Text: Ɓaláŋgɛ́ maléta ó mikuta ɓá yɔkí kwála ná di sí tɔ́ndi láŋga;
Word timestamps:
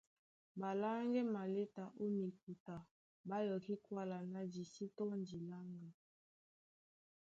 Ɓaláŋgɛ́ 0.59 1.23
maléta 1.33 1.83
ó 2.01 2.05
mikuta 2.17 2.75
ɓá 3.27 3.37
yɔkí 3.47 3.73
kwála 3.85 4.17
ná 4.33 4.41
di 4.51 4.63
sí 4.73 4.85
tɔ́ndi 4.97 5.37
láŋga; 5.49 5.89